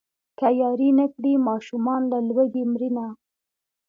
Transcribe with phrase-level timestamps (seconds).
[0.39, 3.07] که ياري نه کړي ماشومان له لوږې مرينه.